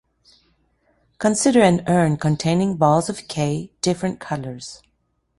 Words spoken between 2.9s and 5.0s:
of "K" different colors.